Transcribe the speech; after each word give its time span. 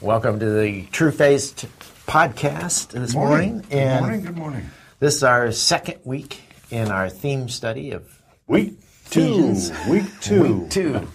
Welcome 0.00 0.38
to 0.40 0.50
the 0.50 0.84
Trueface 0.86 1.66
podcast 2.06 2.90
this 2.90 3.14
morning. 3.14 3.60
Good 3.62 3.72
And 3.72 4.00
morning. 4.04 4.20
Good 4.24 4.36
morning. 4.36 4.70
this 5.00 5.16
is 5.16 5.24
our 5.24 5.50
second 5.52 6.00
week 6.04 6.40
in 6.70 6.88
our 6.90 7.08
theme 7.08 7.48
study 7.48 7.90
of 7.92 8.06
Week 8.46 8.74
two. 9.10 9.56
Week 9.90 10.04
two. 10.20 10.60
week 10.60 10.70
two. 10.70 11.08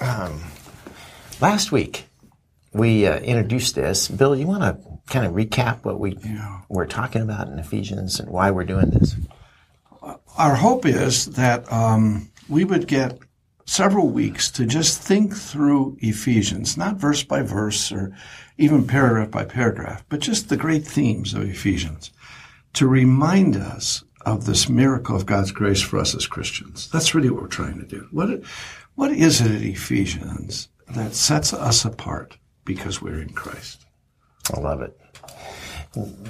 Um, 0.00 0.40
last 1.40 1.72
week, 1.72 2.06
we 2.72 3.06
uh, 3.06 3.18
introduced 3.18 3.74
this. 3.74 4.08
Bill, 4.08 4.36
you 4.36 4.46
want 4.46 4.62
to 4.62 5.12
kind 5.12 5.26
of 5.26 5.32
recap 5.32 5.84
what 5.84 5.98
we 5.98 6.16
Yeah. 6.24 6.60
were 6.68 6.86
talking 6.86 7.22
about 7.22 7.48
in 7.48 7.58
Ephesians 7.58 8.20
and 8.20 8.30
why 8.30 8.50
we're 8.52 8.64
doing 8.64 8.90
this? 8.90 9.16
Our 10.38 10.54
hope 10.54 10.86
is 10.86 11.26
that 11.32 11.70
um, 11.72 12.30
we 12.48 12.64
would 12.64 12.86
get 12.86 13.18
several 13.68 14.08
weeks 14.08 14.50
to 14.50 14.64
just 14.64 15.02
think 15.02 15.36
through 15.36 15.96
Ephesians, 16.00 16.78
not 16.78 16.96
verse 16.96 17.22
by 17.22 17.42
verse 17.42 17.92
or 17.92 18.16
even 18.56 18.86
paragraph 18.86 19.30
by 19.30 19.44
paragraph, 19.44 20.02
but 20.08 20.20
just 20.20 20.48
the 20.48 20.56
great 20.56 20.86
themes 20.86 21.34
of 21.34 21.42
Ephesians 21.42 22.10
to 22.72 22.88
remind 22.88 23.56
us 23.56 24.02
of 24.24 24.46
this 24.46 24.70
miracle 24.70 25.14
of 25.14 25.26
God's 25.26 25.52
grace 25.52 25.82
for 25.82 25.98
us 25.98 26.14
as 26.14 26.26
Christians. 26.26 26.88
That's 26.90 27.14
really 27.14 27.28
what 27.28 27.42
we're 27.42 27.48
trying 27.48 27.78
to 27.78 27.86
do. 27.86 28.08
What, 28.10 28.40
what 28.94 29.10
is 29.10 29.42
it 29.42 29.50
at 29.50 29.62
Ephesians 29.62 30.68
that 30.94 31.14
sets 31.14 31.52
us 31.52 31.84
apart 31.84 32.38
because 32.64 33.02
we're 33.02 33.20
in 33.20 33.34
Christ? 33.34 33.84
I 34.54 34.60
love 34.60 34.80
it. 34.80 34.98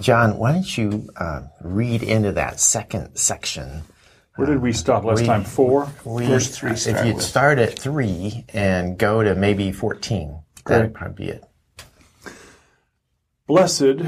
John, 0.01 0.39
why 0.39 0.53
don't 0.53 0.79
you 0.79 1.09
uh, 1.17 1.43
read 1.63 2.03
into 2.03 2.33
that 2.33 2.59
second 2.59 3.17
section? 3.17 3.85
Where 4.39 4.47
did 4.47 4.63
we 4.63 4.73
stop 4.73 5.03
last 5.05 5.23
We- 5.23 5.27
time? 5.27 5.43
Four? 5.43 5.89
We, 6.05 6.25
Verse 6.27 6.57
three 6.57 6.71
If 6.71 7.05
you'd 7.05 7.17
with. 7.17 7.25
start 7.25 7.59
at 7.59 7.77
three 7.77 8.45
and 8.55 8.97
go 8.97 9.21
to 9.25 9.35
maybe 9.35 9.73
14, 9.73 10.39
that'd 10.65 10.95
probably 10.95 11.27
be 11.27 11.33
it. 11.33 11.45
Blessed 13.49 14.05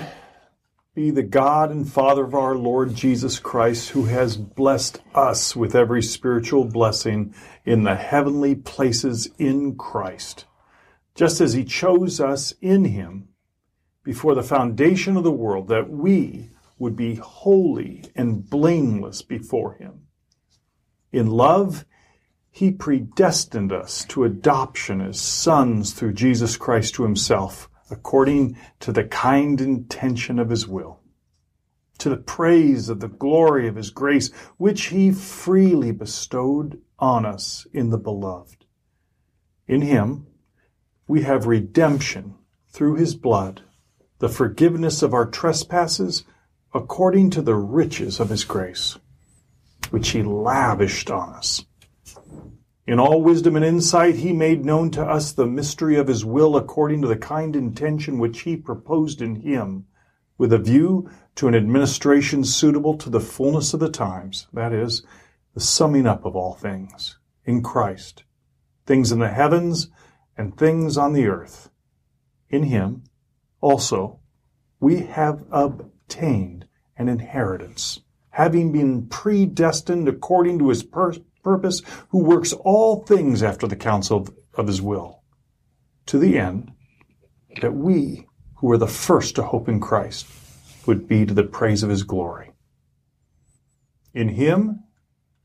be 0.94 1.10
the 1.10 1.24
God 1.24 1.72
and 1.72 1.90
Father 1.90 2.22
of 2.22 2.36
our 2.36 2.54
Lord 2.54 2.94
Jesus 2.94 3.40
Christ, 3.40 3.88
who 3.88 4.04
has 4.04 4.36
blessed 4.36 5.00
us 5.16 5.56
with 5.56 5.74
every 5.74 6.00
spiritual 6.00 6.64
blessing 6.64 7.34
in 7.64 7.82
the 7.82 7.96
heavenly 7.96 8.54
places 8.54 9.28
in 9.36 9.74
Christ, 9.74 10.44
just 11.16 11.40
as 11.40 11.54
he 11.54 11.64
chose 11.64 12.20
us 12.20 12.54
in 12.60 12.84
him 12.84 13.30
before 14.04 14.36
the 14.36 14.44
foundation 14.44 15.16
of 15.16 15.24
the 15.24 15.32
world, 15.32 15.66
that 15.66 15.90
we 15.90 16.50
would 16.78 16.94
be 16.94 17.16
holy 17.16 18.04
and 18.14 18.48
blameless 18.48 19.22
before 19.22 19.74
him. 19.74 20.02
In 21.12 21.26
love, 21.26 21.84
he 22.50 22.70
predestined 22.70 23.72
us 23.72 24.04
to 24.06 24.24
adoption 24.24 25.00
as 25.00 25.20
sons 25.20 25.92
through 25.92 26.14
Jesus 26.14 26.56
Christ 26.56 26.94
to 26.94 27.04
himself, 27.04 27.68
according 27.90 28.56
to 28.80 28.92
the 28.92 29.04
kind 29.04 29.60
intention 29.60 30.38
of 30.38 30.50
his 30.50 30.66
will, 30.66 31.00
to 31.98 32.08
the 32.08 32.16
praise 32.16 32.88
of 32.88 33.00
the 33.00 33.08
glory 33.08 33.66
of 33.68 33.76
his 33.76 33.90
grace, 33.90 34.32
which 34.56 34.86
he 34.86 35.10
freely 35.10 35.92
bestowed 35.92 36.80
on 36.98 37.24
us 37.24 37.66
in 37.72 37.90
the 37.90 37.98
beloved. 37.98 38.64
In 39.66 39.82
him, 39.82 40.26
we 41.06 41.22
have 41.22 41.46
redemption 41.46 42.34
through 42.68 42.96
his 42.96 43.14
blood, 43.14 43.62
the 44.18 44.28
forgiveness 44.28 45.02
of 45.02 45.14
our 45.14 45.26
trespasses, 45.26 46.24
according 46.72 47.30
to 47.30 47.42
the 47.42 47.56
riches 47.56 48.20
of 48.20 48.28
his 48.28 48.44
grace, 48.44 48.98
which 49.90 50.10
he 50.10 50.22
lavished 50.22 51.10
on 51.10 51.30
us. 51.30 51.64
In 52.86 52.98
all 52.98 53.22
wisdom 53.22 53.54
and 53.56 53.64
insight, 53.64 54.16
he 54.16 54.32
made 54.32 54.64
known 54.64 54.90
to 54.92 55.04
us 55.04 55.32
the 55.32 55.46
mystery 55.46 55.96
of 55.96 56.08
his 56.08 56.24
will 56.24 56.56
according 56.56 57.02
to 57.02 57.08
the 57.08 57.16
kind 57.16 57.54
intention 57.54 58.18
which 58.18 58.40
he 58.40 58.56
proposed 58.56 59.22
in 59.22 59.36
him, 59.36 59.86
with 60.38 60.52
a 60.52 60.58
view 60.58 61.08
to 61.36 61.46
an 61.46 61.54
administration 61.54 62.42
suitable 62.42 62.96
to 62.96 63.10
the 63.10 63.20
fullness 63.20 63.74
of 63.74 63.80
the 63.80 63.90
times, 63.90 64.48
that 64.52 64.72
is, 64.72 65.02
the 65.54 65.60
summing 65.60 66.06
up 66.06 66.24
of 66.24 66.34
all 66.34 66.54
things 66.54 67.18
in 67.44 67.62
Christ, 67.62 68.24
things 68.86 69.12
in 69.12 69.18
the 69.18 69.28
heavens 69.28 69.88
and 70.36 70.56
things 70.56 70.96
on 70.96 71.12
the 71.12 71.26
earth. 71.26 71.70
In 72.48 72.64
him 72.64 73.04
also 73.60 74.20
we 74.80 75.00
have 75.00 75.44
obtained 75.50 76.66
an 76.96 77.08
inheritance, 77.08 78.00
having 78.30 78.72
been 78.72 79.06
predestined 79.06 80.08
according 80.08 80.58
to 80.58 80.68
his 80.68 80.82
pur- 80.82 81.14
purpose, 81.42 81.82
who 82.10 82.18
works 82.18 82.52
all 82.52 83.02
things 83.02 83.42
after 83.42 83.66
the 83.66 83.76
counsel 83.76 84.18
of, 84.18 84.30
of 84.54 84.66
his 84.66 84.80
will, 84.82 85.22
to 86.06 86.18
the 86.18 86.38
end 86.38 86.72
that 87.60 87.74
we, 87.74 88.26
who 88.56 88.66
were 88.68 88.78
the 88.78 88.86
first 88.86 89.34
to 89.34 89.42
hope 89.42 89.68
in 89.68 89.80
Christ, 89.80 90.26
would 90.86 91.08
be 91.08 91.26
to 91.26 91.34
the 91.34 91.44
praise 91.44 91.82
of 91.82 91.90
his 91.90 92.02
glory. 92.02 92.52
In 94.14 94.28
him, 94.28 94.84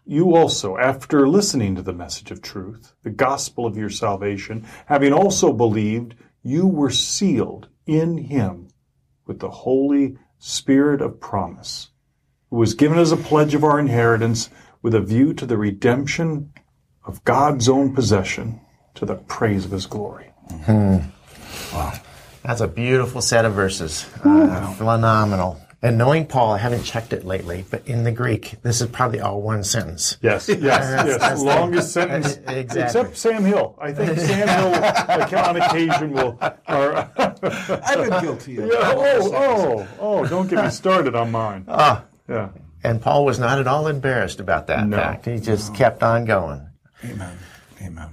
you 0.06 0.36
also, 0.36 0.78
after 0.78 1.28
listening 1.28 1.76
to 1.76 1.82
the 1.82 1.94
message 1.94 2.30
of 2.30 2.42
truth, 2.42 2.94
the 3.04 3.10
gospel 3.10 3.66
of 3.66 3.76
your 3.76 3.90
salvation, 3.90 4.66
having 4.86 5.14
also 5.14 5.52
believed, 5.52 6.16
you 6.44 6.68
were 6.68 6.92
sealed 6.92 7.70
in 7.88 8.18
him 8.18 8.68
with 9.26 9.40
the 9.40 9.50
Holy 9.50 10.18
Spirit 10.38 11.02
of 11.02 11.20
promise, 11.20 11.90
who 12.50 12.58
was 12.58 12.74
given 12.74 12.98
as 12.98 13.12
a 13.12 13.18
pledge 13.18 13.54
of 13.56 13.64
our 13.64 13.80
inheritance 13.80 14.50
with 14.82 14.94
a 14.96 15.02
view 15.02 15.34
to 15.34 15.46
the 15.46 15.58
redemption 15.58 16.52
of 17.06 17.24
God's 17.24 17.68
own 17.70 17.94
possession 17.94 18.60
to 18.96 19.06
the 19.06 19.16
praise 19.16 19.66
of 19.66 19.72
his 19.72 19.86
glory. 19.86 20.32
Wow. 20.68 21.94
That's 22.44 22.62
a 22.62 22.68
beautiful 22.68 23.22
set 23.22 23.46
of 23.46 23.54
verses. 23.54 24.06
Uh, 24.24 24.74
phenomenal. 24.74 25.60
And 25.82 25.98
knowing 26.00 26.26
Paul, 26.26 26.54
I 26.54 26.58
haven't 26.58 26.84
checked 26.84 27.14
it 27.14 27.26
lately, 27.26 27.64
but 27.70 27.88
in 27.88 28.04
the 28.04 28.12
Greek, 28.12 28.56
this 28.64 28.82
is 28.82 28.88
probably 28.88 29.20
all 29.20 29.42
one 29.42 29.64
sentence. 29.64 30.18
Yes, 30.22 30.48
yes, 30.50 30.60
yes. 30.62 31.42
Longest 31.42 31.92
sentence, 31.94 32.38
Exactly. 32.48 32.82
except 32.82 33.18
Sam 33.18 33.44
Hill. 33.44 33.76
I 33.80 33.92
think 33.92 34.18
Sam 34.18 34.48
Hill, 34.48 34.72
like, 34.72 35.34
on 35.34 35.58
occasion, 35.58 36.12
will. 36.14 36.40
Or, 36.42 37.10
I've 37.18 38.10
been 38.10 38.22
guilty 38.22 38.58
of 38.58 38.66
Yeah, 38.72 38.94
oh, 38.96 39.32
oh, 39.36 39.88
oh! 40.00 40.28
Don't 40.28 40.48
get 40.50 40.64
me 40.64 40.72
started 40.72 41.14
on 41.14 41.32
mine. 41.32 41.66
Ah, 41.68 42.06
Yeah, 42.28 42.50
and 42.84 43.02
Paul 43.02 43.26
was 43.26 43.40
not 43.40 43.60
at 43.60 43.68
all 43.68 43.88
embarrassed 43.88 44.40
about 44.40 44.68
that 44.68 44.88
No. 44.88 44.98
fact. 44.98 45.26
He 45.26 45.40
just 45.40 45.74
kept 45.76 46.02
on 46.04 46.26
going. 46.26 46.68
Amen. 47.04 47.38
Amen. 47.82 48.10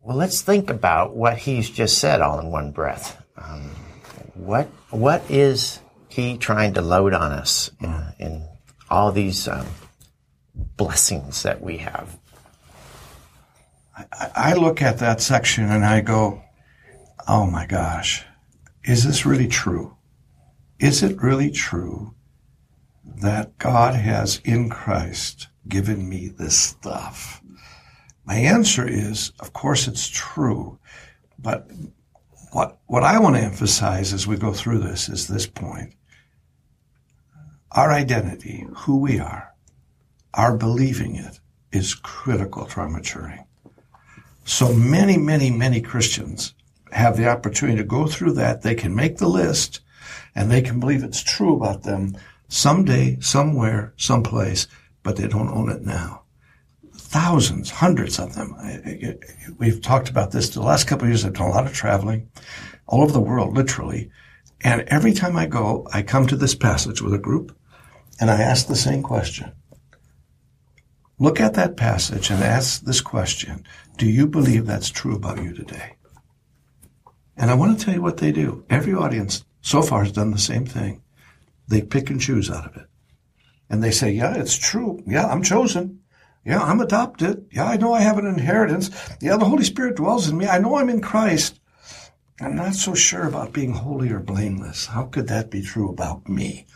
Well, 0.00 0.16
let's 0.16 0.40
think 0.42 0.68
about 0.70 1.14
what 1.14 1.38
he's 1.38 1.70
just 1.70 1.98
said 1.98 2.20
all 2.20 2.40
in 2.40 2.50
one 2.50 2.72
breath. 2.72 3.22
Um, 3.36 3.70
what 4.34 4.66
what 4.90 5.22
is 5.30 5.78
he 6.08 6.36
trying 6.38 6.74
to 6.74 6.82
load 6.82 7.14
on 7.14 7.30
us 7.32 7.70
in, 7.80 7.94
in 8.18 8.48
all 8.90 9.12
these 9.12 9.46
um, 9.48 9.66
blessings 10.76 11.42
that 11.44 11.62
we 11.62 11.78
have? 11.78 12.18
I, 13.96 14.30
I 14.34 14.54
look 14.54 14.82
at 14.82 14.98
that 14.98 15.20
section 15.20 15.70
and 15.70 15.84
I 15.84 16.00
go, 16.00 16.42
oh 17.28 17.46
my 17.46 17.66
gosh, 17.66 18.24
is 18.84 19.04
this 19.04 19.24
really 19.24 19.48
true? 19.48 19.96
Is 20.78 21.02
it 21.02 21.22
really 21.22 21.50
true 21.50 22.14
that 23.04 23.58
God 23.58 23.94
has 23.94 24.40
in 24.44 24.68
Christ 24.68 25.48
given 25.68 26.08
me 26.08 26.28
this 26.28 26.56
stuff? 26.56 27.42
My 28.24 28.36
answer 28.36 28.86
is, 28.86 29.32
of 29.40 29.52
course 29.52 29.88
it's 29.88 30.08
true, 30.08 30.78
but 31.38 31.68
what, 32.52 32.78
what 32.86 33.02
I 33.02 33.18
want 33.18 33.36
to 33.36 33.42
emphasize 33.42 34.12
as 34.12 34.26
we 34.26 34.36
go 34.36 34.52
through 34.52 34.78
this 34.78 35.08
is 35.08 35.26
this 35.26 35.46
point. 35.46 35.94
Our 37.72 37.90
identity, 37.90 38.66
who 38.74 38.98
we 38.98 39.18
are, 39.18 39.54
our 40.34 40.56
believing 40.56 41.16
it 41.16 41.40
is 41.72 41.94
critical 41.94 42.66
to 42.66 42.80
our 42.80 42.88
maturing. 42.88 43.46
So 44.44 44.72
many, 44.72 45.16
many, 45.16 45.50
many 45.50 45.80
Christians 45.80 46.54
have 46.92 47.16
the 47.16 47.28
opportunity 47.28 47.78
to 47.78 47.84
go 47.84 48.06
through 48.06 48.32
that. 48.34 48.62
They 48.62 48.74
can 48.74 48.94
make 48.94 49.16
the 49.16 49.28
list 49.28 49.80
and 50.34 50.50
they 50.50 50.62
can 50.62 50.80
believe 50.80 51.02
it's 51.02 51.22
true 51.22 51.56
about 51.56 51.82
them 51.82 52.16
someday, 52.52 53.16
somewhere, 53.20 53.94
someplace, 53.96 54.68
but 55.02 55.16
they 55.16 55.26
don't 55.26 55.48
own 55.48 55.70
it 55.70 55.82
now. 55.82 56.22
Thousands, 56.94 57.70
hundreds 57.70 58.18
of 58.18 58.34
them. 58.34 58.54
I- 58.58 58.72
I- 58.86 59.16
We've 59.58 59.80
talked 59.80 60.10
about 60.10 60.32
this 60.32 60.50
the 60.50 60.60
last 60.60 60.86
couple 60.86 61.04
of 61.04 61.10
years. 61.10 61.24
I've 61.24 61.32
done 61.32 61.48
a 61.48 61.50
lot 61.50 61.66
of 61.66 61.72
traveling 61.72 62.28
all 62.86 63.02
over 63.02 63.12
the 63.12 63.20
world, 63.20 63.56
literally. 63.56 64.10
And 64.60 64.82
every 64.82 65.12
time 65.14 65.34
I 65.36 65.46
go, 65.46 65.88
I 65.92 66.02
come 66.02 66.26
to 66.26 66.36
this 66.36 66.54
passage 66.54 67.00
with 67.00 67.14
a 67.14 67.18
group 67.18 67.56
and 68.20 68.30
I 68.30 68.42
ask 68.42 68.66
the 68.66 68.76
same 68.76 69.02
question. 69.02 69.52
Look 71.18 71.40
at 71.40 71.54
that 71.54 71.76
passage 71.76 72.30
and 72.30 72.42
ask 72.42 72.82
this 72.82 73.00
question. 73.00 73.64
Do 73.96 74.06
you 74.06 74.26
believe 74.26 74.66
that's 74.66 74.90
true 74.90 75.14
about 75.14 75.42
you 75.42 75.54
today? 75.54 75.96
And 77.36 77.50
I 77.50 77.54
want 77.54 77.78
to 77.78 77.84
tell 77.84 77.94
you 77.94 78.02
what 78.02 78.18
they 78.18 78.30
do. 78.30 78.64
Every 78.68 78.92
audience 78.92 79.44
so 79.62 79.80
far 79.80 80.04
has 80.04 80.12
done 80.12 80.32
the 80.32 80.38
same 80.38 80.66
thing. 80.66 81.00
They 81.68 81.82
pick 81.82 82.10
and 82.10 82.20
choose 82.20 82.50
out 82.50 82.66
of 82.66 82.76
it. 82.76 82.86
And 83.70 83.82
they 83.82 83.90
say, 83.90 84.12
yeah, 84.12 84.34
it's 84.34 84.56
true. 84.56 85.02
Yeah, 85.06 85.26
I'm 85.26 85.42
chosen. 85.42 86.00
Yeah, 86.44 86.60
I'm 86.60 86.80
adopted. 86.80 87.46
Yeah, 87.52 87.66
I 87.66 87.76
know 87.76 87.92
I 87.94 88.00
have 88.00 88.18
an 88.18 88.26
inheritance. 88.26 88.90
Yeah, 89.20 89.36
the 89.36 89.44
Holy 89.44 89.64
Spirit 89.64 89.96
dwells 89.96 90.28
in 90.28 90.36
me. 90.36 90.46
I 90.46 90.58
know 90.58 90.76
I'm 90.76 90.90
in 90.90 91.00
Christ. 91.00 91.60
I'm 92.40 92.56
not 92.56 92.74
so 92.74 92.94
sure 92.94 93.26
about 93.26 93.52
being 93.52 93.72
holy 93.72 94.10
or 94.10 94.18
blameless. 94.18 94.86
How 94.86 95.04
could 95.04 95.28
that 95.28 95.50
be 95.50 95.62
true 95.62 95.88
about 95.88 96.28
me? 96.28 96.66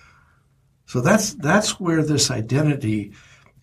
So 0.86 1.00
that's 1.00 1.34
that's 1.34 1.80
where 1.80 2.04
this 2.04 2.30
identity 2.30 3.12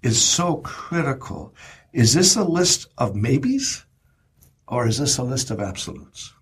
is 0.02 0.22
so 0.22 0.58
critical. 0.58 1.56
Is 1.94 2.14
this 2.14 2.36
a 2.36 2.44
list 2.44 2.88
of 2.98 3.16
maybes 3.16 3.86
or 4.68 4.88
is 4.88 4.98
this 4.98 5.18
a 5.18 5.24
list 5.24 5.52
of 5.52 5.62
absolutes? 5.62 6.34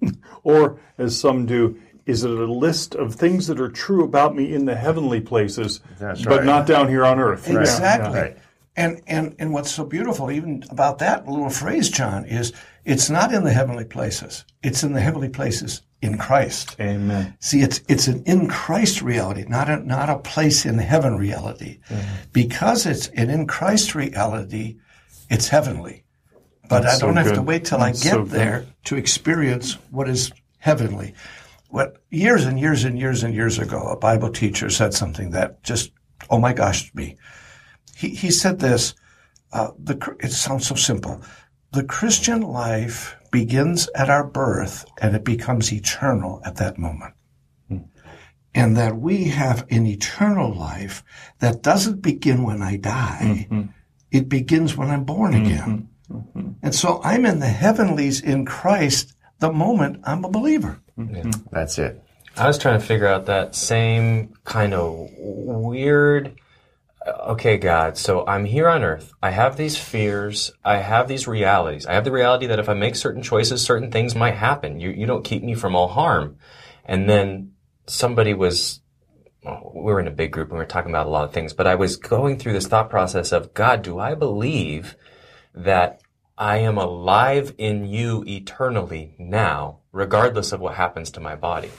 Or, 0.42 0.80
as 0.96 1.20
some 1.20 1.44
do, 1.44 1.78
is 2.06 2.24
it 2.24 2.30
a 2.30 2.52
list 2.52 2.94
of 2.94 3.14
things 3.14 3.46
that 3.46 3.60
are 3.60 3.70
true 3.70 4.04
about 4.04 4.34
me 4.34 4.52
in 4.52 4.64
the 4.64 4.74
heavenly 4.74 5.20
places, 5.20 5.80
That's 5.98 6.22
but 6.24 6.38
right. 6.38 6.44
not 6.44 6.66
down 6.66 6.88
here 6.88 7.04
on 7.04 7.18
earth? 7.18 7.48
Exactly. 7.48 8.14
yeah. 8.14 8.22
Right. 8.22 8.38
And, 8.76 9.02
and, 9.06 9.36
and 9.38 9.52
what's 9.52 9.70
so 9.70 9.84
beautiful 9.84 10.30
even 10.30 10.64
about 10.70 10.98
that 10.98 11.28
little 11.28 11.50
phrase, 11.50 11.90
John, 11.90 12.24
is 12.24 12.52
it's 12.84 13.10
not 13.10 13.32
in 13.32 13.44
the 13.44 13.52
heavenly 13.52 13.84
places. 13.84 14.44
It's 14.62 14.82
in 14.82 14.92
the 14.92 15.00
heavenly 15.00 15.28
places 15.28 15.82
in 16.00 16.16
Christ. 16.16 16.76
Amen. 16.80 17.36
See, 17.40 17.60
it's, 17.60 17.82
it's 17.88 18.06
an 18.08 18.22
in 18.24 18.48
Christ 18.48 19.02
reality, 19.02 19.44
not 19.46 19.68
a, 19.68 19.84
not 19.84 20.08
a 20.08 20.18
place 20.18 20.64
in 20.64 20.78
heaven 20.78 21.16
reality. 21.16 21.80
Mm-hmm. 21.88 22.14
Because 22.32 22.86
it's 22.86 23.08
an 23.08 23.28
in 23.28 23.46
Christ 23.46 23.94
reality, 23.94 24.78
it's 25.28 25.48
heavenly. 25.48 26.04
But 26.68 26.84
That's 26.84 27.02
I 27.02 27.06
don't 27.06 27.16
so 27.16 27.22
have 27.22 27.34
to 27.34 27.42
wait 27.42 27.64
till 27.64 27.80
That's 27.80 28.00
I 28.00 28.04
get 28.04 28.12
so 28.12 28.24
there 28.24 28.66
to 28.84 28.96
experience 28.96 29.74
what 29.90 30.08
is 30.08 30.32
heavenly. 30.58 31.14
What 31.70 32.02
years 32.10 32.44
and 32.44 32.58
years 32.58 32.84
and 32.84 32.98
years 32.98 33.22
and 33.22 33.34
years 33.34 33.58
ago, 33.58 33.80
a 33.88 33.96
Bible 33.96 34.30
teacher 34.30 34.70
said 34.70 34.92
something 34.92 35.30
that 35.30 35.62
just, 35.62 35.92
oh 36.28 36.38
my 36.38 36.52
gosh, 36.52 36.92
me. 36.94 37.16
He, 37.96 38.10
he 38.10 38.30
said 38.30 38.58
this, 38.58 38.94
uh, 39.52 39.70
the, 39.78 40.16
it 40.20 40.32
sounds 40.32 40.66
so 40.66 40.74
simple. 40.74 41.22
The 41.72 41.84
Christian 41.84 42.42
life 42.42 43.16
begins 43.30 43.88
at 43.94 44.10
our 44.10 44.26
birth 44.26 44.84
and 45.00 45.14
it 45.14 45.24
becomes 45.24 45.72
eternal 45.72 46.40
at 46.44 46.56
that 46.56 46.78
moment. 46.78 47.14
Hmm. 47.68 47.78
And 48.54 48.76
that 48.76 48.96
we 48.96 49.24
have 49.24 49.64
an 49.70 49.86
eternal 49.86 50.52
life 50.52 51.04
that 51.38 51.62
doesn't 51.62 52.02
begin 52.02 52.42
when 52.42 52.62
I 52.62 52.76
die. 52.76 53.46
Mm-hmm. 53.48 53.62
It 54.10 54.28
begins 54.28 54.76
when 54.76 54.90
I'm 54.90 55.04
born 55.04 55.32
mm-hmm. 55.32 55.46
again. 55.46 55.88
Mm-hmm. 56.10 56.50
And 56.62 56.74
so 56.74 57.00
I'm 57.04 57.24
in 57.24 57.38
the 57.38 57.46
heavenlies 57.46 58.20
in 58.20 58.44
Christ 58.44 59.14
the 59.38 59.52
moment 59.52 60.00
I'm 60.04 60.24
a 60.24 60.30
believer. 60.30 60.80
Hmm. 61.06 61.30
That's 61.50 61.78
it. 61.78 62.02
I 62.36 62.46
was 62.46 62.58
trying 62.58 62.80
to 62.80 62.86
figure 62.86 63.06
out 63.06 63.26
that 63.26 63.54
same 63.54 64.34
kind 64.44 64.74
of 64.74 65.08
weird. 65.18 66.36
Okay, 67.06 67.56
God, 67.56 67.96
so 67.96 68.26
I'm 68.26 68.44
here 68.44 68.68
on 68.68 68.84
earth. 68.84 69.12
I 69.22 69.30
have 69.30 69.56
these 69.56 69.76
fears. 69.76 70.52
I 70.64 70.76
have 70.76 71.08
these 71.08 71.26
realities. 71.26 71.86
I 71.86 71.94
have 71.94 72.04
the 72.04 72.12
reality 72.12 72.46
that 72.46 72.58
if 72.58 72.68
I 72.68 72.74
make 72.74 72.94
certain 72.94 73.22
choices, 73.22 73.64
certain 73.64 73.90
things 73.90 74.14
might 74.14 74.34
happen. 74.34 74.80
You, 74.80 74.90
you 74.90 75.06
don't 75.06 75.24
keep 75.24 75.42
me 75.42 75.54
from 75.54 75.74
all 75.74 75.88
harm. 75.88 76.36
And 76.84 77.08
then 77.08 77.52
somebody 77.86 78.34
was, 78.34 78.80
well, 79.42 79.72
we 79.74 79.92
were 79.92 80.00
in 80.00 80.08
a 80.08 80.12
big 80.12 80.30
group 80.30 80.48
and 80.48 80.58
we 80.58 80.64
were 80.64 80.68
talking 80.68 80.90
about 80.90 81.06
a 81.06 81.10
lot 81.10 81.24
of 81.24 81.32
things, 81.32 81.52
but 81.52 81.66
I 81.66 81.74
was 81.74 81.96
going 81.96 82.38
through 82.38 82.52
this 82.52 82.66
thought 82.66 82.90
process 82.90 83.32
of, 83.32 83.54
God, 83.54 83.82
do 83.82 83.98
I 83.98 84.14
believe 84.14 84.94
that 85.54 86.00
I 86.36 86.58
am 86.58 86.78
alive 86.78 87.54
in 87.58 87.84
you 87.86 88.24
eternally 88.26 89.14
now, 89.18 89.79
regardless 89.92 90.52
of 90.52 90.60
what 90.60 90.74
happens 90.74 91.10
to 91.12 91.20
my 91.20 91.34
body? 91.36 91.70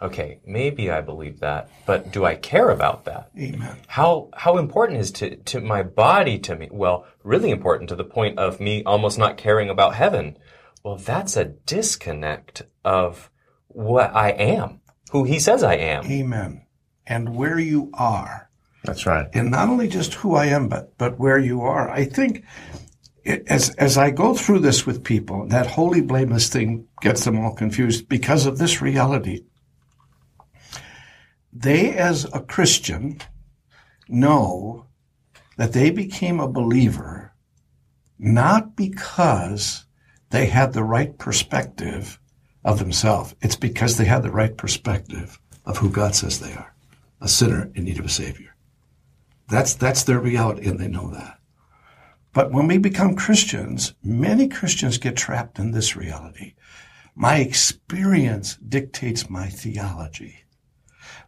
Okay, 0.00 0.40
maybe 0.44 0.90
I 0.90 1.00
believe 1.00 1.40
that, 1.40 1.70
but 1.86 2.12
do 2.12 2.24
I 2.26 2.34
care 2.34 2.68
about 2.68 3.06
that? 3.06 3.30
Amen. 3.38 3.76
How 3.86 4.28
how 4.34 4.58
important 4.58 5.00
is 5.00 5.10
to 5.12 5.36
to 5.36 5.60
my 5.60 5.82
body 5.82 6.38
to 6.40 6.54
me? 6.54 6.68
Well, 6.70 7.06
really 7.24 7.50
important 7.50 7.88
to 7.88 7.96
the 7.96 8.04
point 8.04 8.38
of 8.38 8.60
me 8.60 8.82
almost 8.84 9.18
not 9.18 9.38
caring 9.38 9.70
about 9.70 9.94
heaven. 9.94 10.36
Well, 10.84 10.96
that's 10.96 11.36
a 11.36 11.46
disconnect 11.46 12.62
of 12.84 13.30
what 13.68 14.14
I 14.14 14.30
am, 14.32 14.80
who 15.12 15.24
he 15.24 15.38
says 15.38 15.62
I 15.62 15.76
am. 15.76 16.04
Amen. 16.04 16.66
And 17.06 17.34
where 17.34 17.58
you 17.58 17.90
are. 17.94 18.50
That's 18.84 19.06
right. 19.06 19.28
and 19.32 19.50
not 19.50 19.68
only 19.68 19.88
just 19.88 20.14
who 20.14 20.34
I 20.34 20.46
am, 20.46 20.68
but 20.68 20.96
but 20.98 21.18
where 21.18 21.38
you 21.38 21.62
are. 21.62 21.88
I 21.88 22.04
think 22.04 22.38
it, 22.38 22.44
as 23.26 23.70
as 23.70 23.98
I 23.98 24.10
go 24.10 24.34
through 24.34 24.60
this 24.60 24.86
with 24.86 25.04
people, 25.04 25.46
that 25.48 25.66
holy 25.66 26.00
blameless 26.00 26.48
thing 26.48 26.86
gets 27.00 27.24
them 27.24 27.38
all 27.38 27.54
confused 27.54 28.08
because 28.08 28.46
of 28.46 28.58
this 28.58 28.80
reality. 28.80 29.44
They, 31.52 31.94
as 31.94 32.26
a 32.32 32.40
Christian, 32.40 33.20
know 34.08 34.86
that 35.56 35.72
they 35.72 35.90
became 35.90 36.38
a 36.38 36.48
believer 36.48 37.32
not 38.18 38.76
because 38.76 39.84
they 40.30 40.46
had 40.46 40.72
the 40.72 40.84
right 40.84 41.16
perspective 41.18 42.18
of 42.64 42.78
themselves. 42.78 43.34
It's 43.42 43.56
because 43.56 43.96
they 43.96 44.04
had 44.04 44.22
the 44.22 44.30
right 44.30 44.56
perspective 44.56 45.38
of 45.64 45.78
who 45.78 45.90
God 45.90 46.14
says 46.14 46.40
they 46.40 46.52
are, 46.52 46.74
a 47.20 47.28
sinner 47.28 47.70
in 47.74 47.84
need 47.84 47.98
of 47.98 48.06
a 48.06 48.10
savior. 48.10 48.54
That's, 49.48 49.74
that's 49.74 50.04
their 50.04 50.18
reality, 50.18 50.68
and 50.68 50.78
they 50.78 50.88
know 50.88 51.10
that. 51.10 51.35
But 52.36 52.52
when 52.52 52.66
we 52.66 52.76
become 52.76 53.16
Christians, 53.16 53.94
many 54.02 54.46
Christians 54.46 54.98
get 54.98 55.16
trapped 55.16 55.58
in 55.58 55.70
this 55.70 55.96
reality. 55.96 56.52
My 57.14 57.38
experience 57.38 58.56
dictates 58.56 59.30
my 59.30 59.48
theology, 59.48 60.44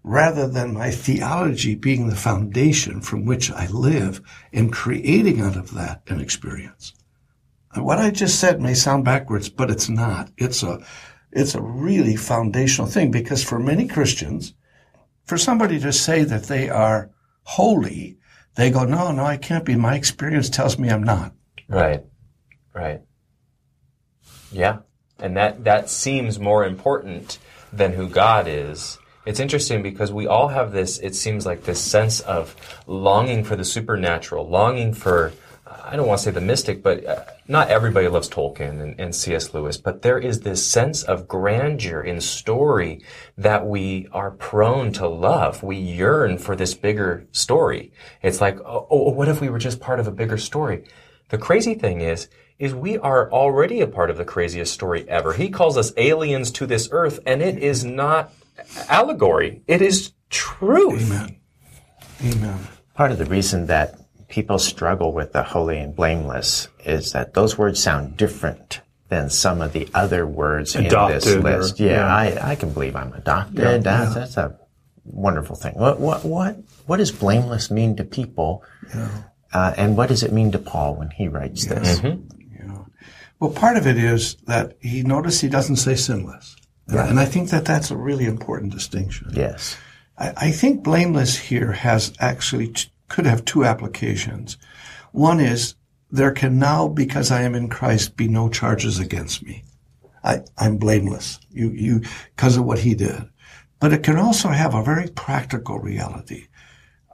rather 0.05 0.47
than 0.47 0.75
my 0.75 0.91
theology 0.91 1.75
being 1.75 2.09
the 2.09 2.15
foundation 2.15 3.01
from 3.01 3.25
which 3.25 3.51
I 3.51 3.69
live 3.69 4.21
and 4.53 4.71
creating 4.71 5.41
out 5.41 5.57
of 5.57 5.73
that 5.73 6.03
an 6.09 6.21
experience. 6.21 6.93
What 7.75 7.99
I 7.99 8.11
just 8.11 8.39
said 8.39 8.61
may 8.61 8.75
sound 8.75 9.07
backwards, 9.07 9.49
but 9.49 9.71
it's 9.71 9.89
not. 9.89 10.31
It's 10.37 10.63
a, 10.63 10.85
it's 11.33 11.55
a 11.55 11.63
really 11.63 12.17
foundational 12.17 12.87
thing 12.87 13.11
because 13.11 13.43
for 13.43 13.59
many 13.59 13.89
Christians, 13.89 14.53
for 15.25 15.39
somebody 15.39 15.81
to 15.81 15.91
say 15.91 16.25
that 16.25 16.49
they 16.49 16.69
are 16.69 17.11
holy, 17.45 18.19
they 18.59 18.71
go, 18.71 18.85
no, 18.85 19.13
no, 19.13 19.25
I 19.25 19.37
can't 19.37 19.65
be. 19.65 19.77
My 19.77 19.95
experience 19.95 20.51
tells 20.51 20.81
me 20.81 20.91
I'm 20.91 21.05
not. 21.05 21.33
Right. 21.69 22.03
Right. 22.75 23.03
Yeah. 24.51 24.79
And 25.21 25.37
that, 25.37 25.63
that 25.63 25.89
seems 25.89 26.41
more 26.41 26.65
important 26.65 27.39
than 27.73 27.93
who 27.93 28.09
God 28.09 28.49
is. 28.49 28.99
It's 29.25 29.39
interesting 29.39 29.81
because 29.81 30.13
we 30.13 30.27
all 30.27 30.49
have 30.49 30.73
this, 30.73 30.99
it 30.99 31.15
seems 31.15 31.47
like 31.47 31.63
this 31.63 31.81
sense 31.81 32.19
of 32.19 32.57
longing 32.89 33.45
for 33.45 33.55
the 33.55 33.65
supernatural, 33.65 34.49
longing 34.49 34.93
for, 34.93 35.33
I 35.71 35.97
don't 35.97 36.07
want 36.07 36.19
to 36.19 36.25
say 36.25 36.31
the 36.31 36.41
mystic, 36.41 36.83
but 36.83 37.05
uh, 37.05 37.25
not 37.47 37.69
everybody 37.69 38.09
loves 38.09 38.29
Tolkien 38.29 38.81
and, 38.81 38.99
and 39.01 39.15
C.S. 39.15 39.55
Lewis, 39.55 39.77
but 39.77 40.03
there 40.03 40.19
is 40.19 40.41
this 40.41 40.65
sense 40.65 41.03
of 41.03 41.29
grandeur 41.29 42.03
in 42.03 42.21
story 42.21 43.03
that 43.37 43.67
we 43.67 44.07
are 44.13 44.31
prone 44.31 44.93
to 44.95 45.09
love. 45.09 45.63
We 45.63 45.77
yearn 45.77 46.39
for 46.39 46.57
this 46.57 46.75
bigger 46.75 47.27
story. 47.33 47.93
It's 48.23 48.41
like, 48.41 48.59
oh, 48.61 48.87
oh, 48.91 49.11
what 49.11 49.29
if 49.29 49.41
we 49.41 49.49
were 49.49 49.59
just 49.59 49.81
part 49.81 50.01
of 50.01 50.07
a 50.07 50.13
bigger 50.13 50.39
story? 50.39 50.85
The 51.31 51.39
crazy 51.39 51.75
thing 51.75 52.01
is, 52.01 52.29
is 52.59 52.75
we 52.75 52.99
are 52.99 53.31
already 53.31 53.81
a 53.81 53.87
part 53.87 54.11
of 54.11 54.17
the 54.17 54.25
craziest 54.25 54.73
story 54.73 55.09
ever. 55.09 55.33
He 55.33 55.49
calls 55.49 55.77
us 55.77 55.93
aliens 55.97 56.51
to 56.53 56.67
this 56.67 56.89
earth, 56.93 57.21
and 57.25 57.43
it 57.43 57.59
is 57.59 57.85
not 57.85 58.33
allegory. 58.89 59.63
It 59.67 59.83
is 59.83 60.13
truth. 60.31 61.11
Amen. 61.13 61.37
Amen. 62.25 62.59
Part 62.95 63.13
of 63.13 63.19
the 63.19 63.27
reason 63.27 63.67
that 63.67 64.08
people 64.29 64.59
struggle 64.59 65.13
with 65.13 65.33
the 65.33 65.43
holy 65.43 65.79
and 65.79 65.95
blameless 65.97 66.69
is 66.85 67.13
that 67.13 67.35
those 67.35 67.57
words 67.57 67.83
sound 67.83 68.17
different 68.17 68.81
than 69.09 69.31
some 69.31 69.63
of 69.63 69.73
the 69.73 69.89
other 69.95 70.27
words 70.27 70.75
in 70.77 70.85
this 70.85 70.93
Adopted 70.93 71.37
or- 71.39 71.41
list. 71.59 71.81
yeah, 71.81 71.91
yeah. 71.93 72.15
I, 72.43 72.51
I 72.51 72.55
can 72.57 72.73
believe 72.73 72.95
I'm 72.95 73.13
adopted. 73.15 73.83
that's, 73.85 74.15
that's 74.15 74.37
a 74.37 74.59
wonderful 75.05 75.57
thing. 75.57 75.75
What, 75.75 75.99
what, 75.99 76.25
what, 76.25 76.59
what 76.87 76.99
does 76.99 77.11
blameless 77.11 77.71
mean 77.71 77.97
to 77.97 78.05
people? 78.05 78.63
Uh, 79.51 79.73
and 79.79 79.97
what 79.97 80.11
does 80.11 80.23
it 80.23 80.31
mean 80.33 80.53
to 80.53 80.59
Paul 80.59 80.97
when 80.97 81.09
he 81.11 81.27
writes 81.29 81.65
this? 81.65 82.03
Well, 83.41 83.51
part 83.53 83.77
of 83.77 83.87
it 83.87 83.97
is 83.97 84.35
that 84.47 84.77
he 84.81 85.03
noticed 85.03 85.41
he 85.41 85.49
doesn't 85.49 85.77
say 85.77 85.95
sinless. 85.95 86.57
And 86.89 87.21
I 87.21 87.25
think 87.25 87.51
that 87.51 87.65
that's 87.65 87.91
a 87.91 87.97
really 87.97 88.25
important 88.25 88.73
distinction. 88.73 89.29
Yes. 89.33 89.77
I, 90.19 90.33
I 90.37 90.51
think 90.51 90.83
blameless 90.83 91.37
here 91.39 91.73
has 91.73 92.13
actually 92.19 92.69
t- 92.69 92.91
could 93.09 93.27
have 93.27 93.45
two 93.45 93.65
applications. 93.65 94.57
One 95.13 95.41
is 95.41 95.75
there 96.11 96.33
can 96.33 96.59
now, 96.59 96.89
because 96.89 97.31
I 97.31 97.43
am 97.43 97.55
in 97.55 97.69
Christ, 97.69 98.17
be 98.17 98.29
no 98.29 98.49
charges 98.49 98.99
against 98.99 99.43
me. 99.43 99.65
I, 100.25 100.41
I'm 100.57 100.77
blameless. 100.79 101.39
You, 101.51 101.71
you, 101.71 102.01
because 102.35 102.57
of 102.57 102.65
what 102.65 102.81
he 102.81 102.95
did. 102.95 103.29
But 103.81 103.93
it 103.93 104.03
can 104.03 104.17
also 104.17 104.49
have 104.49 104.75
a 104.75 104.83
very 104.83 105.09
practical 105.09 105.79
reality. 105.79 106.49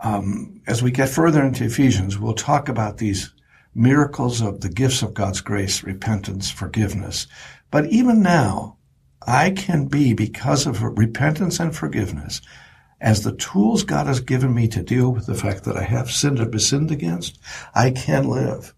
Um, 0.03 0.61
as 0.67 0.83
we 0.83 0.91
get 0.91 1.09
further 1.09 1.43
into 1.43 1.65
Ephesians, 1.65 2.19
we'll 2.19 2.35
talk 2.35 2.69
about 2.69 2.99
these 2.99 3.33
miracles 3.75 4.41
of 4.41 4.61
the 4.61 4.69
gifts 4.69 5.03
of 5.03 5.15
God's 5.15 5.41
grace, 5.41 5.83
repentance, 5.83 6.51
forgiveness. 6.51 7.27
But 7.71 7.87
even 7.87 8.23
now, 8.23 8.77
I 9.27 9.51
can 9.51 9.87
be, 9.87 10.13
because 10.13 10.67
of 10.67 10.83
repentance 10.83 11.59
and 11.59 11.75
forgiveness, 11.75 12.41
as 13.05 13.23
the 13.23 13.37
tools 13.37 13.83
God 13.83 14.07
has 14.07 14.21
given 14.21 14.55
me 14.55 14.67
to 14.69 14.83
deal 14.83 15.13
with 15.13 15.27
the 15.27 15.35
fact 15.35 15.65
that 15.65 15.77
I 15.77 15.83
have 15.83 16.11
sinned 16.11 16.41
or 16.41 16.47
been 16.47 16.59
sinned 16.59 16.91
against, 16.91 17.39
I 17.75 17.91
can 17.91 18.27
live 18.27 18.75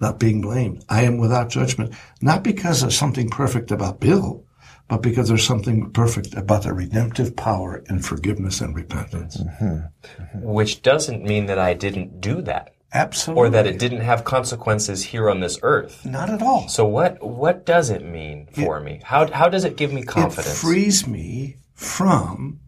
not 0.00 0.20
being 0.20 0.40
blamed. 0.40 0.84
I 0.88 1.02
am 1.02 1.18
without 1.18 1.50
judgment, 1.50 1.92
not 2.22 2.44
because 2.44 2.84
of 2.84 2.94
something 2.94 3.28
perfect 3.28 3.72
about 3.72 3.98
Bill, 3.98 4.44
but 4.88 5.02
because 5.02 5.28
there's 5.28 5.44
something 5.44 5.90
perfect 5.90 6.34
about 6.34 6.62
the 6.62 6.72
redemptive 6.72 7.34
power 7.34 7.82
in 7.90 7.98
forgiveness 7.98 8.60
and 8.60 8.76
repentance. 8.76 9.36
Mm-hmm. 9.36 10.42
Which 10.42 10.82
doesn't 10.82 11.24
mean 11.24 11.46
that 11.46 11.58
I 11.58 11.74
didn't 11.74 12.20
do 12.20 12.42
that 12.42 12.72
Absolutely. 12.94 13.40
or 13.40 13.50
that 13.50 13.66
it 13.66 13.80
didn't 13.80 14.02
have 14.02 14.22
consequences 14.22 15.02
here 15.02 15.28
on 15.28 15.40
this 15.40 15.58
earth. 15.62 16.04
Not 16.04 16.30
at 16.30 16.40
all. 16.40 16.68
So 16.68 16.86
what 16.86 17.20
what 17.20 17.66
does 17.66 17.90
it 17.90 18.04
mean 18.04 18.46
for 18.52 18.78
me? 18.78 19.00
How 19.02 19.28
how 19.32 19.48
does 19.48 19.64
it 19.64 19.76
give 19.76 19.92
me 19.92 20.04
confidence? 20.04 20.54
It 20.54 20.64
frees 20.64 21.04
me 21.08 21.56
from, 21.74 22.60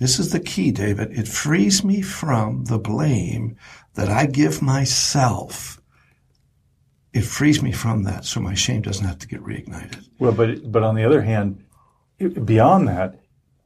this 0.00 0.18
is 0.18 0.32
the 0.32 0.40
key, 0.40 0.70
David, 0.70 1.16
it 1.16 1.28
frees 1.28 1.84
me 1.84 2.02
from 2.02 2.64
the 2.64 2.78
blame 2.78 3.56
that 3.94 4.08
I 4.08 4.26
give 4.26 4.60
myself. 4.60 5.80
It 7.12 7.24
frees 7.24 7.62
me 7.62 7.70
from 7.70 8.02
that 8.02 8.24
so 8.24 8.40
my 8.40 8.54
shame 8.54 8.82
doesn't 8.82 9.06
have 9.06 9.20
to 9.20 9.28
get 9.28 9.42
reignited. 9.42 10.08
Well, 10.18 10.32
but 10.32 10.70
but 10.70 10.82
on 10.82 10.96
the 10.96 11.04
other 11.04 11.22
hand, 11.22 11.64
beyond 12.44 12.88
that, 12.88 13.20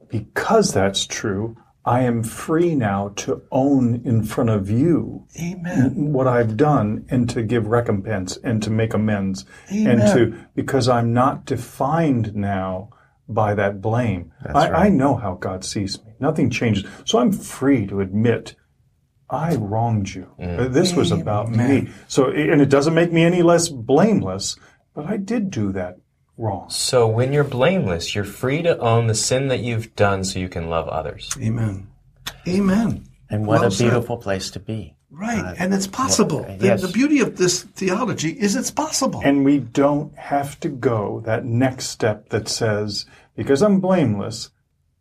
because 0.07 0.71
that's 0.71 1.07
true, 1.07 1.57
I 1.85 2.01
am 2.01 2.23
free 2.23 2.75
now 2.75 3.13
to 3.17 3.41
own 3.51 4.01
in 4.05 4.23
front 4.23 4.51
of 4.51 4.69
you 4.69 5.25
Amen. 5.41 6.13
what 6.13 6.27
I've 6.27 6.57
done 6.57 7.05
and 7.09 7.27
to 7.31 7.41
give 7.41 7.65
recompense 7.65 8.37
and 8.43 8.61
to 8.61 8.69
make 8.69 8.93
amends 8.93 9.45
Amen. 9.71 9.99
and 9.99 10.13
to 10.13 10.45
because 10.53 10.87
I'm 10.87 11.13
not 11.13 11.45
defined 11.45 12.35
now 12.35 12.89
by 13.29 13.53
that 13.55 13.79
blame. 13.81 14.31
I, 14.53 14.69
I 14.85 14.89
know 14.89 15.15
how 15.15 15.35
God 15.35 15.63
sees 15.63 16.03
me. 16.03 16.13
Nothing 16.19 16.49
changes. 16.49 16.83
So 17.05 17.19
I'm 17.19 17.31
free 17.31 17.85
to 17.87 18.01
admit 18.01 18.55
I 19.29 19.55
wronged 19.55 20.13
you. 20.13 20.27
Uh, 20.41 20.67
This 20.67 20.95
was 20.95 21.11
about 21.11 21.49
me. 21.49 21.89
So 22.07 22.29
and 22.31 22.61
it 22.61 22.69
doesn't 22.69 22.95
make 22.95 23.13
me 23.13 23.23
any 23.23 23.43
less 23.43 23.69
blameless, 23.69 24.57
but 24.95 25.05
I 25.05 25.17
did 25.17 25.51
do 25.51 25.71
that 25.73 25.97
wrong. 26.37 26.69
so 26.69 27.07
when 27.07 27.31
you're 27.31 27.43
blameless, 27.43 28.15
you're 28.15 28.23
free 28.23 28.61
to 28.63 28.77
own 28.79 29.07
the 29.07 29.13
sin 29.15 29.47
that 29.49 29.59
you've 29.59 29.95
done 29.95 30.23
so 30.23 30.39
you 30.39 30.49
can 30.49 30.69
love 30.69 30.87
others. 30.87 31.29
Amen. 31.39 31.87
Amen. 32.47 33.05
And 33.29 33.45
what 33.45 33.59
Well 33.61 33.67
a 33.69 33.71
said. 33.71 33.85
beautiful 33.91 34.17
place 34.17 34.49
to 34.51 34.59
be. 34.59 34.95
Right. 35.11 35.39
Uh, 35.43 35.55
and 35.57 35.73
it's 35.73 35.87
possible. 35.87 36.43
The- 36.43 36.65
yes. 36.65 36.81
the 36.81 36.87
beauty 36.87 37.19
of 37.19 37.37
this 37.37 37.63
theology 37.63 38.31
is 38.31 38.55
it's 38.55 38.71
possible. 38.71 39.21
And 39.23 39.43
we 39.45 39.59
don't 39.59 40.15
have 40.17 40.59
to 40.61 40.69
go 40.69 41.21
that 41.25 41.45
next 41.45 41.87
step 41.87 42.29
that 42.29 42.47
says, 42.47 43.05
because 43.35 43.61
I'm 43.61 43.79
blameless, 43.79 44.49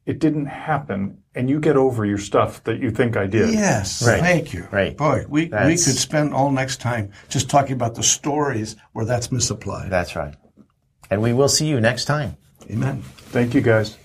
it 0.07 0.19
didn't 0.19 0.47
happen, 0.47 1.19
and 1.35 1.51
you 1.51 1.61
get 1.61 1.77
over 1.77 2.05
your 2.07 2.17
stuff 2.19 2.65
that 2.65 2.81
you 2.81 2.91
think 2.91 3.17
I 3.17 3.27
did. 3.27 3.51
Yes, 3.53 4.07
Right. 4.07 4.21
thank 4.21 4.53
you. 4.55 4.67
Right. 4.71 4.97
Boy, 4.97 5.25
we, 5.29 5.45
we 5.45 5.51
could 5.51 5.79
spend 5.79 6.33
all 6.33 6.51
next 6.51 6.81
time 6.81 7.11
just 7.29 7.51
talking 7.51 7.73
about 7.75 7.95
the 7.95 8.03
stories 8.03 8.77
where 8.93 9.05
that's 9.05 9.31
misapplied. 9.31 9.91
That's 9.91 10.17
right. 10.17 10.35
And 11.11 11.21
we 11.23 11.33
will 11.35 11.49
see 11.49 11.67
you 11.67 11.81
next 11.81 12.07
time. 12.07 12.37
Amen. 12.71 13.03
Thank 13.31 13.55
you, 13.55 13.61
guys. 13.61 13.97